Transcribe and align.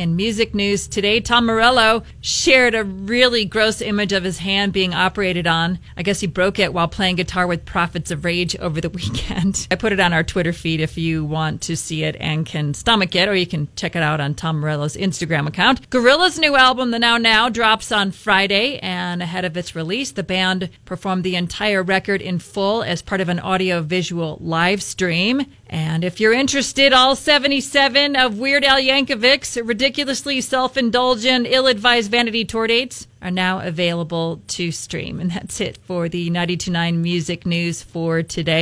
In 0.00 0.16
music 0.16 0.54
news 0.54 0.88
today, 0.88 1.20
Tom 1.20 1.44
Morello 1.44 2.04
shared 2.22 2.74
a 2.74 2.84
really 2.84 3.44
gross 3.44 3.82
image 3.82 4.14
of 4.14 4.24
his 4.24 4.38
hand 4.38 4.72
being 4.72 4.94
operated 4.94 5.46
on. 5.46 5.78
I 5.94 6.02
guess 6.02 6.20
he 6.20 6.26
broke 6.26 6.58
it 6.58 6.72
while 6.72 6.88
playing 6.88 7.16
guitar 7.16 7.46
with 7.46 7.66
Prophets 7.66 8.10
of 8.10 8.24
Rage 8.24 8.56
over 8.56 8.80
the 8.80 8.88
weekend. 8.98 9.68
I 9.70 9.74
put 9.74 9.92
it 9.92 10.00
on 10.00 10.14
our 10.14 10.22
Twitter 10.22 10.54
feed 10.54 10.80
if 10.80 10.96
you 10.96 11.22
want 11.22 11.60
to 11.60 11.76
see 11.76 12.02
it 12.02 12.16
and 12.18 12.46
can 12.46 12.72
stomach 12.72 13.14
it, 13.14 13.28
or 13.28 13.34
you 13.34 13.46
can 13.46 13.68
check 13.76 13.94
it 13.94 14.02
out 14.02 14.22
on 14.22 14.32
Tom 14.32 14.60
Morello's 14.60 14.96
Instagram 14.96 15.46
account. 15.46 15.90
Gorillaz' 15.90 16.38
new 16.38 16.56
album, 16.56 16.92
The 16.92 16.98
Now 16.98 17.18
Now, 17.18 17.50
drops 17.50 17.92
on 17.92 18.10
Friday, 18.10 18.78
and 18.78 19.22
ahead 19.22 19.44
of 19.44 19.54
its 19.54 19.76
release, 19.76 20.12
the 20.12 20.22
band 20.22 20.70
performed 20.86 21.24
the 21.24 21.36
entire 21.36 21.82
record 21.82 22.22
in 22.22 22.38
full 22.38 22.82
as 22.82 23.02
part 23.02 23.20
of 23.20 23.28
an 23.28 23.38
audio 23.38 23.82
visual 23.82 24.38
live 24.40 24.82
stream. 24.82 25.44
And 25.68 26.04
if 26.04 26.18
you're 26.18 26.32
interested, 26.32 26.92
all 26.92 27.14
77 27.14 28.16
of 28.16 28.38
Weird 28.38 28.64
Al 28.64 28.80
Yankovic's 28.80 29.56
ridiculously 29.90 30.40
self 30.40 30.76
indulgent, 30.76 31.48
ill 31.48 31.66
advised 31.66 32.12
vanity 32.12 32.44
tour 32.44 32.68
dates 32.68 33.08
are 33.20 33.30
now 33.32 33.58
available 33.58 34.40
to 34.46 34.70
stream. 34.70 35.18
And 35.18 35.32
that's 35.32 35.60
it 35.60 35.78
for 35.78 36.08
the 36.08 36.30
929 36.30 37.02
Music 37.02 37.44
News 37.44 37.82
for 37.82 38.22
today. 38.22 38.58